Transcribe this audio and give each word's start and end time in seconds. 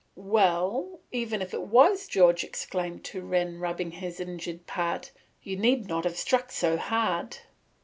"Well, 0.15 1.01
even 1.11 1.43
if 1.43 1.53
it 1.53 1.61
was 1.61 2.07
George," 2.07 2.43
exclaimed 2.43 3.03
Turenne 3.03 3.59
rubbing 3.59 3.91
the 3.91 4.15
injured 4.19 4.65
part, 4.65 5.11
"you 5.43 5.55
need 5.55 5.87
not 5.87 6.05
have 6.05 6.17
struck 6.17 6.51
so 6.51 6.75
hard." 6.77 7.37